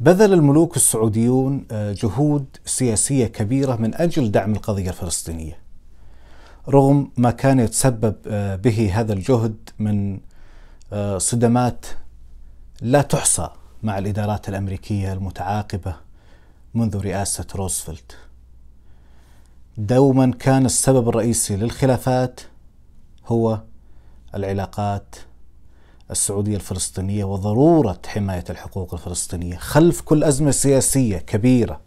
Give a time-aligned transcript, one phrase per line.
[0.00, 5.58] بذل الملوك السعوديون آه، جهود سياسية كبيرة من أجل دعم القضية الفلسطينية.
[6.68, 10.20] رغم ما كان يتسبب آه، به هذا الجهد من
[10.92, 11.86] آه، صدمات
[12.80, 13.48] لا تحصى
[13.82, 15.96] مع الإدارات الأمريكية المتعاقبة
[16.74, 18.16] منذ رئاسة روزفلت.
[19.78, 22.40] دوما كان السبب الرئيسي للخلافات
[23.26, 23.60] هو
[24.34, 25.16] العلاقات
[26.10, 31.80] السعودية الفلسطينية وضرورة حماية الحقوق الفلسطينية خلف كل أزمة سياسية كبيرة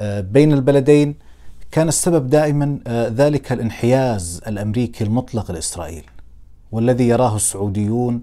[0.00, 1.14] آه، بين البلدين.
[1.70, 6.04] كان السبب دائما آه، ذلك الانحياز الأمريكي المطلق لإسرائيل
[6.72, 8.22] والذي يراه السعوديون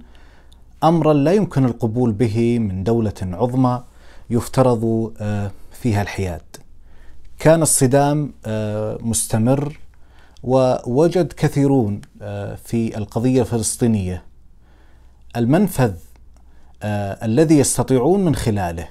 [0.83, 3.83] أمرا لا يمكن القبول به من دولة عظمى
[4.29, 6.41] يفترض آه، فيها الحياد.
[7.39, 8.33] كان الصدام
[9.01, 9.79] مستمر
[10.43, 12.01] ووجد كثيرون
[12.63, 14.32] في القضية الفلسطينية.
[15.35, 15.93] المنفذ
[16.83, 18.87] آه الذي يستطيعون من خلاله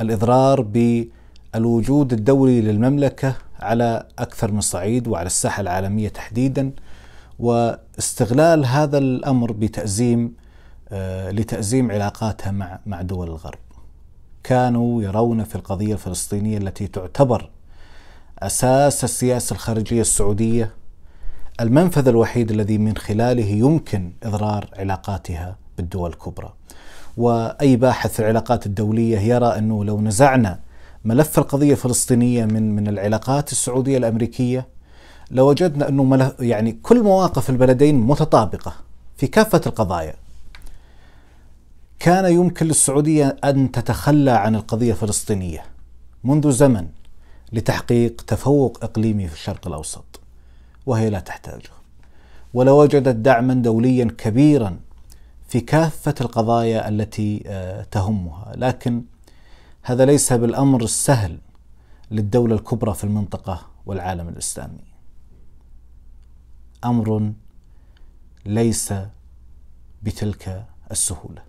[0.00, 6.72] الإضرار بالوجود الدولي للمملكة على أكثر من صعيد وعلى الساحة العالمية تحديدا
[7.38, 10.32] واستغلال هذا الأمر بتأزيم
[10.88, 13.58] آه لتأزيم علاقاتها مع مع دول الغرب.
[14.44, 17.50] كانوا يرون في القضية الفلسطينية التي تعتبر
[18.38, 20.70] أساس السياسة الخارجية السعودية
[21.60, 26.52] المنفذ الوحيد الذي من خلاله يمكن إضرار علاقاتها بالدول الكبرى.
[27.16, 30.60] وأي باحث في العلاقات الدولية يرى أنه لو نزعنا
[31.04, 34.66] ملف القضية الفلسطينية من من العلاقات السعودية الأمريكية
[35.30, 38.72] لوجدنا أنه ملف يعني كل مواقف البلدين متطابقة
[39.16, 40.14] في كافة القضايا.
[41.98, 45.62] كان يمكن للسعودية أن تتخلى عن القضية الفلسطينية
[46.24, 46.86] منذ زمن
[47.52, 50.20] لتحقيق تفوق إقليمي في الشرق الأوسط.
[50.86, 51.70] وهي لا تحتاجه
[52.54, 54.78] ولوجدت دعما دوليا كبيرا
[55.48, 58.52] في كافة القضايا التي آه، تهمها.
[58.56, 59.04] لكن
[59.82, 61.38] هذا ليس بالأمر السهل
[62.10, 64.84] للدولة الكبرى في المنطقة والعالم الإسلامي.
[66.84, 67.32] أمر
[68.46, 68.94] ليس
[70.02, 71.42] بتلك السهولة.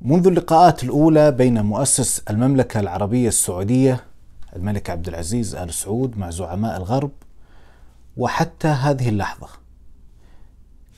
[0.00, 4.04] منذ اللقاءات الأولى بين مؤسس المملكة العربية السعودية
[4.56, 7.10] الملك عبد العزيز آل سعود مع زعماء الغرب
[8.16, 9.48] وحتى هذه اللحظة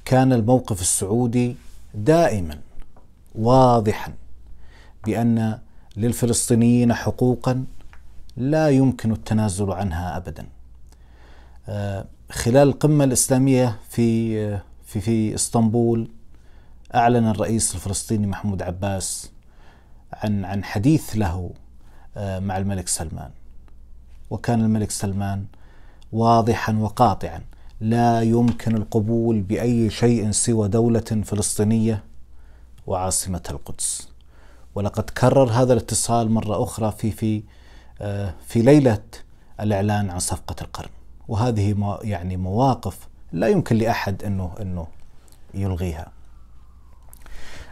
[0.04, 1.56] كان الموقف السعودي
[1.94, 2.60] دائما
[3.34, 4.12] واضحا
[5.06, 5.58] بأن
[5.96, 7.64] للفلسطينيين حقوقا
[8.36, 10.46] لا يمكن التنازل عنها ابدا.
[11.68, 16.08] آه، خلال القمة الإسلامية في آه، في في إسطنبول
[16.94, 19.30] أعلن الرئيس الفلسطيني محمود عباس
[20.12, 21.50] عن عن حديث له
[22.16, 23.30] آه، مع الملك سلمان.
[24.30, 25.44] وكان الملك سلمان
[26.14, 27.40] واضحا وقاطعا.
[27.80, 32.04] لا يمكن القبول بأي شيء سوى دولة فلسطينية
[32.86, 34.08] وعاصمتها القدس.
[34.74, 37.42] ولقد كرر هذا الاتصال مرة أخرى في في
[38.00, 39.02] آه، في ليلة
[39.60, 40.90] الإعلان عن صفقة القرن.
[41.28, 44.86] وهذه يعني مواقف لا يمكن لأحد انه أنه
[45.54, 46.12] يلغيها.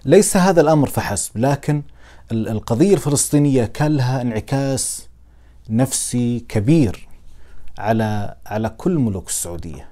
[0.04, 1.82] ليس هذا الأمر فحسب لكن
[2.32, 5.08] القضية الفلسطينية كان لها انعكاس
[5.70, 7.11] نفسي كبير
[7.78, 9.88] على على كل ملوك السعودية.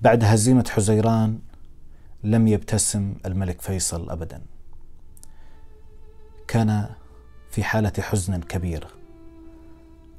[0.00, 1.38] بعد هزيمة حزيران
[2.24, 4.42] لم يبتسم الملك فيصل ابدا.
[6.48, 6.86] كان
[7.50, 8.88] في حالة حزن كبيره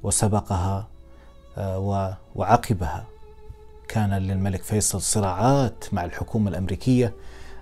[0.03, 0.87] وسبقها
[1.57, 3.05] آه، وعقبها
[3.87, 7.13] كان للملك فيصل صراعات مع الحكومة الأمريكية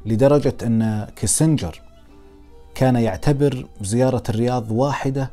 [0.05, 1.81] لدرجة أن كيسنجر
[2.75, 5.31] كان يعتبر زيارة الرياض واحدة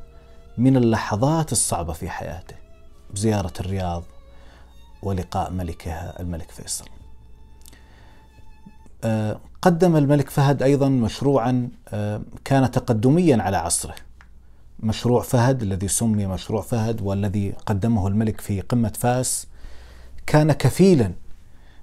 [0.59, 2.66] من اللحظات الصعبة في حياته.
[3.15, 4.03] بزيارة الرياض
[5.03, 6.85] ولقاء ملكها الملك فيصل.
[9.05, 13.95] آه، قدم الملك فهد أيضا مشروعا آه، كان تقدميا على عصره.
[14.81, 19.47] مشروع فهد الذي سمي مشروع فهد والذي قدمه الملك في قمة فاس
[20.27, 21.13] كان كفيلا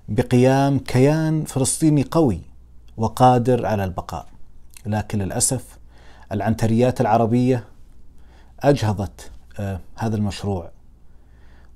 [0.10, 2.42] بقيام كيان فلسطيني قوي
[2.98, 4.28] وقادر على البقاء.
[4.86, 5.78] لكن للأسف
[6.32, 7.64] العنتريات العربية
[8.60, 10.72] أجهضت آه، هذا المشروع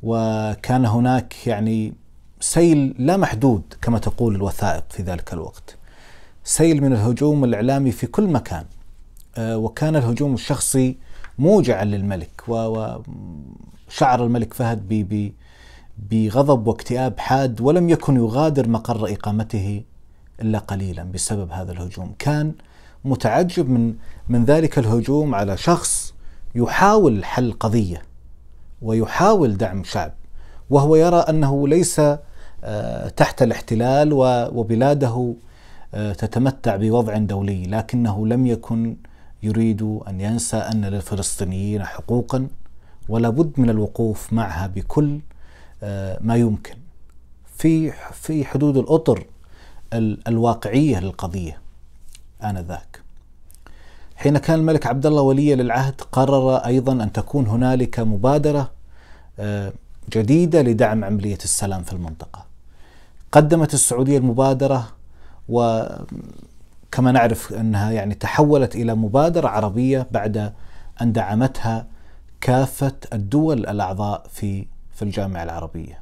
[0.04, 1.94] وكان هناك يعني
[2.40, 5.78] سيل لا محدود كما تقول الوثائق في ذلك الوقت.
[6.44, 8.66] سيل من الهجوم الإعلامي في كل مكان.
[9.38, 10.98] آه، وكان الهجوم الشخصي
[11.40, 13.04] موجعا للملك وشعر
[14.24, 15.12] الملك فهد
[16.12, 19.84] بغضب واكتئاب حاد ولم يكن يغادر مقر إقامته
[20.42, 22.16] إلا قليلا بسبب هذا الهجوم.
[22.20, 22.54] كان
[23.06, 23.94] متعجب من
[24.30, 26.14] من ذلك الهجوم على شخص
[26.56, 28.02] يحاول حل قضية.
[28.82, 30.14] ويحاول دعم شعب.
[30.70, 32.02] وهو يرى أنه ليس
[32.64, 34.10] آه، تحت الاحتلال
[34.54, 35.36] وبلاده
[35.94, 38.98] آه، تتمتع بوضع دولي لكنه لم يكن
[39.44, 42.48] يريد أن ينسى أن للفلسطينيين حقوقا
[43.10, 45.20] ولا بد من الوقوف معها بكل
[45.84, 46.76] آه، ما يمكن.
[47.58, 49.26] في في حدود الأطر
[50.28, 51.62] الواقعية للقضية
[52.44, 53.07] آنذاك.
[54.18, 58.72] حين كان الملك عبد الله وليا للعهد قرر أيضا أن تكون هنالك مبادرة
[59.40, 59.74] آه،
[60.14, 62.46] جديدة لدعم عملية السلام في المنطقة.
[63.32, 64.88] قدمت السعودية المبادرة
[65.50, 70.54] وكما نعرف أنها يعني تحولت إلى مبادرة عربية بعد
[71.02, 71.88] أن دعمتها
[72.42, 74.66] كافة الدول الأعضاء في
[74.96, 76.02] في الجامعة العربية.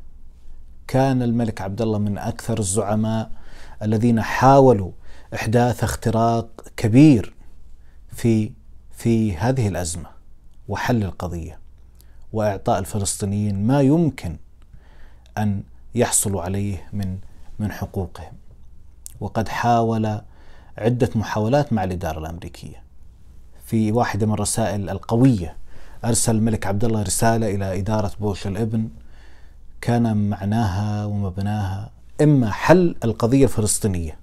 [0.88, 3.32] كان الملك عبد الله من أكثر الزعماء
[3.84, 4.92] الذين حاولوا
[5.34, 6.48] إحداث اختراق
[6.78, 7.35] كبير
[8.16, 8.52] في
[8.92, 10.10] في هذه الأزمة
[10.68, 11.60] وحل القضية
[12.34, 14.38] وإعطاء الفلسطينيين ما يمكن
[15.38, 15.64] أن
[15.96, 17.18] يحصلوا عليه من
[17.60, 18.34] من حقوقهم.
[19.20, 20.22] وقد حاول
[20.78, 22.84] عدة محاولات مع الإدارة الأمريكية.
[23.66, 25.58] في واحدة من الرسائل القوية
[26.06, 28.90] أرسل الملك عبد الله رسالة إلى إدارة بوش الإبن.
[29.82, 31.92] كان معناها ومبناها
[32.22, 34.20] إما حل القضية الفلسطينية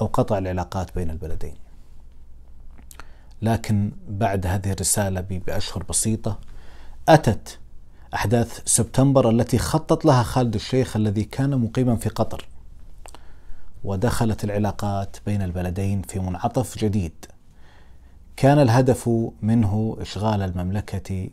[0.00, 1.63] أو قطع العلاقات بين البلدين.
[3.44, 6.38] لكن بعد هذه الرسالة بأشهر بسيطة
[7.08, 7.58] أتت
[8.14, 12.48] أحداث سبتمبر التي خطط لها خالد الشيخ الذي كان مقيما في قطر.
[13.84, 17.26] ودخلت العلاقات بين البلدين في منعطف جديد.
[18.36, 19.10] كان الهدف
[19.42, 21.30] منه إشغال المملكة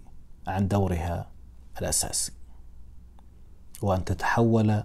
[0.48, 1.28] عن دورها
[1.81, 2.31] الأساسي.
[3.81, 4.84] وأن تتحول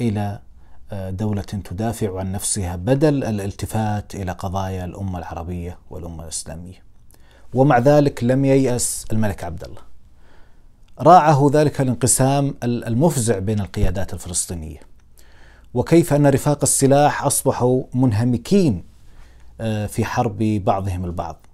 [0.00, 0.40] إلى
[0.92, 6.82] دولة تدافع عن نفسها بدل الالتفات إلى قضايا الأمة العربية والأمة الإسلامية.
[7.54, 9.80] ومع ذلك لم ييأس الملك عبد الله
[11.00, 14.80] راعه ذلك الانقسام المفزع بين القيادات الفلسطينية.
[15.74, 18.84] وكيف أن رفاق السلاح أصبحوا منهمكين
[19.60, 21.46] آه، في حرب بعضهم البعض.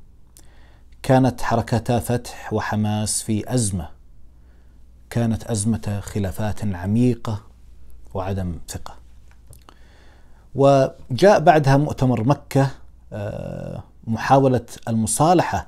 [1.03, 3.89] كانت حركتا فتح وحماس في أزمة.
[5.11, 7.41] كانت أزمة خلافات عميقة
[8.15, 9.04] وعدم ثقة.
[10.55, 12.71] وجاء بعدها مؤتمر مكة
[13.13, 15.67] آه، محاولة المصالحة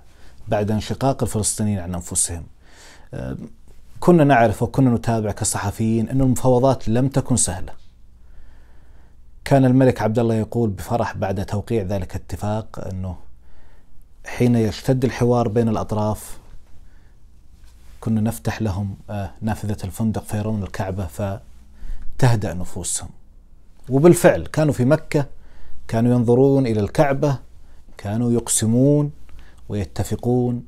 [0.49, 2.47] بعد انشقاق الفلسطينيين عن أنفسهم.
[3.15, 3.37] آه،
[4.01, 7.73] كنا نعرف وكنا نتابع كصحفيين أن المفاوضات لم تكن سهلة.
[9.45, 13.17] كان الملك عبد الله يقول بفرح بعد توقيع ذلك الاتفاق أنه
[14.27, 16.39] حين يشتد الحوار بين الأطراف
[18.01, 23.09] كنا نفتح لهم آه، نافذة الفندق فيرون الكعبة فتهدأ نفوسهم.
[23.91, 25.27] وبالفعل كانوا في مكة
[25.89, 27.39] كانوا ينظرون إلى الكعبة
[27.99, 29.11] كانوا يقسمون
[29.69, 30.65] ويتفقون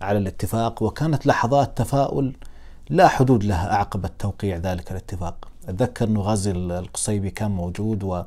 [0.00, 2.36] على الاتفاق وكانت لحظات تفاؤل
[2.90, 5.48] لا حدود لها أعقب التوقيع ذلك الاتفاق.
[5.68, 8.26] أتذكر أنه غازي القصيبي كان موجود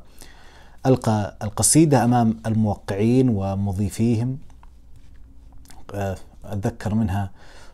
[0.86, 4.38] وألقى القصيدة أمام الموقعين ومضيفيهم.
[5.94, 7.30] آه، أتذكر منها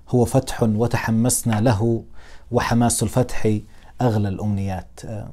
[0.08, 2.04] هو فتح وتحمسنا له
[2.50, 3.58] وحماس الفتح
[4.00, 5.00] أغلى الأمنيات.
[5.04, 5.30] آه،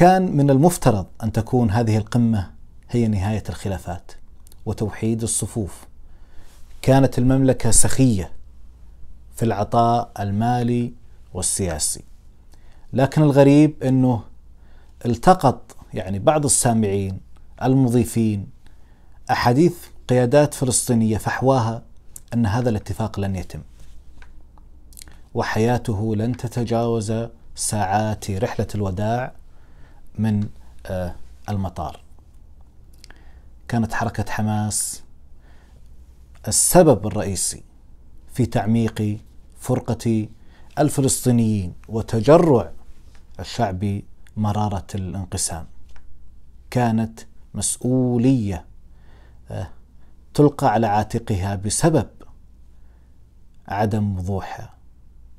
[0.00, 2.50] كان من المفترض أن تكون هذه القمة
[2.90, 4.12] هي نهاية الخلافات
[4.66, 5.84] وتوحيد الصفوف.
[6.82, 8.32] كانت المملكة سخية
[9.36, 10.92] في العطاء المالي
[11.34, 12.04] والسياسي.
[12.92, 14.22] لكن الغريب أنه
[15.06, 17.20] التقط يعني بعض السامعين
[17.62, 18.46] المضيفين
[19.30, 19.74] أحاديث
[20.08, 21.82] قيادات فلسطينية فحواها
[22.34, 23.60] أن هذا الاتفاق لن يتم.
[25.34, 27.12] وحياته لن تتجاوز
[27.54, 29.39] ساعات رحلة الوداع
[30.18, 30.48] من
[30.86, 31.14] آه،
[31.48, 32.00] المطار
[33.68, 35.02] كانت حركة حماس
[36.48, 37.62] السبب الرئيسي
[38.32, 39.18] في تعميق
[39.60, 40.28] فرقة
[40.78, 42.70] الفلسطينيين وتجرع
[43.40, 44.00] الشعب
[44.36, 45.66] مرارة الانقسام
[46.70, 47.20] كانت
[47.54, 48.64] مسؤولية
[49.50, 49.68] آه،
[50.34, 52.08] تلقى على عاتقها بسبب
[53.68, 54.74] عدم وضوحها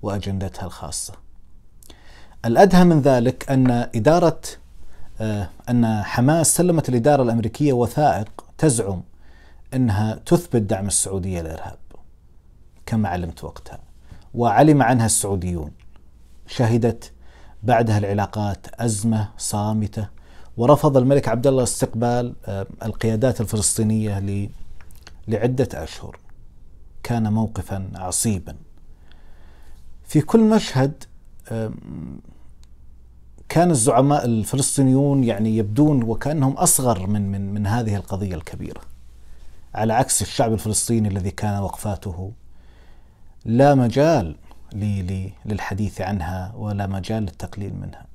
[0.01, 1.13] وأجندتها الخاصة.
[2.46, 4.42] الأدهى من ذلك أن إدارة
[5.22, 9.01] آه، أن حماس سلمت الإدارة الأمريكية وثائق تزعم
[9.74, 11.78] أنها تثبت دعم السعودية للارهاب
[12.86, 13.80] كما علمت وقتها.
[14.34, 15.72] وعلم عنها السعوديون.
[16.48, 17.12] شهدت
[17.63, 20.08] بعدها العلاقات أزمة صامتة
[20.58, 24.50] ورفض الملك عبد الله استقبال آه، القيادات الفلسطينية
[25.28, 26.20] لعدة أشهر.
[27.04, 28.56] كان موقفا عصيبا.
[30.04, 31.04] في كل مشهد
[33.51, 38.81] كان الزعماء الفلسطينيون يعني يبدون وكأنهم أصغر من من من هذه القضية الكبيرة.
[39.75, 42.31] على عكس الشعب الفلسطيني الذي كان وقفاته
[43.46, 44.36] لا مجال
[45.46, 48.05] للحديث عنها ولا مجال للتقليل منها.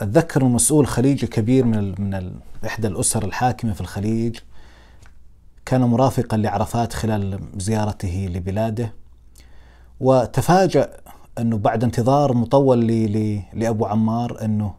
[0.00, 2.34] أتذكر مسؤول خليجي كبير من من
[2.66, 4.38] إحدى الأسر الحاكمة في الخليج
[5.66, 8.92] كان مرافقا لعرفات خلال زيارته لبلاده
[10.00, 11.02] وتفاجأ
[11.38, 12.86] أنه بعد انتظار مطول
[13.52, 14.74] لأبو عمار أنه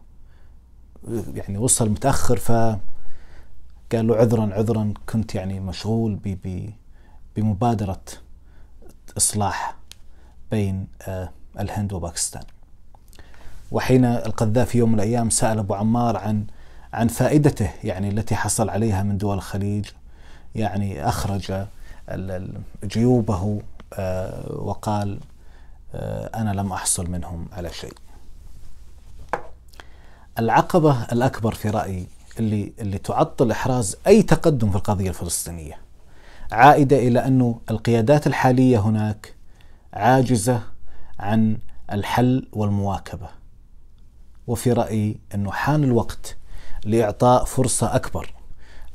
[1.34, 2.52] يعني وصل متأخر ف
[3.92, 6.18] قال له عذرا عذرا كنت يعني مشغول
[7.36, 8.02] بمبادرة
[9.16, 9.76] إصلاح
[10.50, 11.30] بين آه،
[11.60, 12.42] الهند وباكستان.
[13.72, 16.44] وحين القذافي يوم من الأيام سأل أبو عمار عن
[16.92, 19.86] عن فائدته يعني التي حصل عليها من دول الخليج.
[20.54, 21.66] يعني أخرج
[22.84, 25.18] جيوبه آه، وقال
[26.34, 27.92] أنا لم أحصل منهم على شيء.
[30.38, 32.06] العقبة الأكبر في رأيي
[32.38, 35.78] اللي, اللي تعطل إحراز أي تقدم في القضية الفلسطينية.
[36.52, 39.34] عائدة إلى أن القيادات الحالية هناك
[39.92, 40.62] عاجزة
[41.18, 41.58] عن
[41.92, 43.28] الحل والمواكبة.
[44.46, 46.36] وفي رأيي أنه حان الوقت
[46.84, 48.34] لإعطاء فرصة أكبر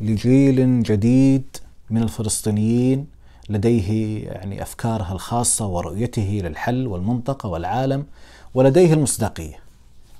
[0.01, 1.57] لجيل جديد
[1.89, 3.07] من الفلسطينيين
[3.49, 8.05] لديه يعني أفكاره الخاصة ورؤيته للحل والمنطقة والعالم
[8.53, 9.59] ولديه المصداقية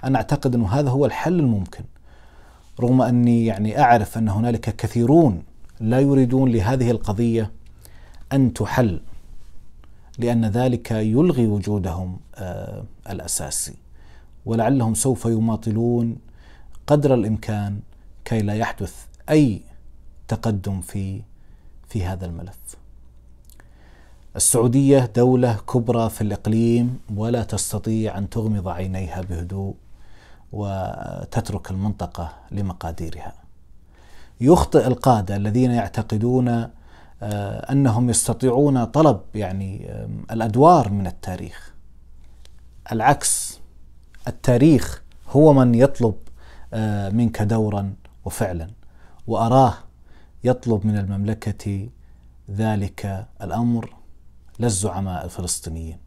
[0.04, 1.84] أنا أعتقد أنه هذا هو الحل الممكن
[2.80, 5.44] رغم أني يعني أعرف أن هنالك كثيرون
[5.80, 7.52] لا يريدون لهذه القضية
[8.34, 9.02] أن تحل
[10.18, 13.74] لأن ذلك يلغي وجودهم آه، الأساسي
[14.46, 16.18] ولعلهم سوف يماطلون
[16.88, 17.80] قدر الإمكان
[18.26, 19.62] كي لا يحدث أي
[20.28, 21.22] تقدم في
[21.90, 22.79] في هذا الملف.
[24.40, 29.76] السعودية دولة كبرى في الإقليم ولا تستطيع أن تغمض عينيها بهدوء
[30.52, 33.34] وتترك المنطقة لمقاديرها.
[34.42, 39.94] يخطئ القادة الذين يعتقدون آه، أنهم يستطيعون طلب يعني
[40.32, 41.74] الأدوار من التاريخ.
[42.92, 43.60] العكس
[44.28, 46.16] التاريخ هو من يطلب
[46.74, 47.94] آه، منك دورا
[48.26, 48.68] وفعلا
[49.28, 49.74] وأراه
[50.44, 51.90] يطلب من المملكة
[52.52, 53.99] ذلك الأمر
[54.60, 55.98] لا الزعماء الفلسطينيين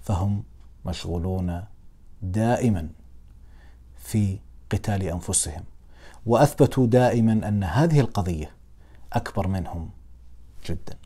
[0.00, 0.44] فهم
[0.84, 1.64] مشغولون
[2.22, 2.88] دائما
[3.96, 4.38] في
[4.70, 5.64] قتال أنفسهم
[6.26, 8.50] وأثبتوا دائما أن هذه القضية
[9.12, 9.90] أكبر منهم
[10.66, 10.97] جدا.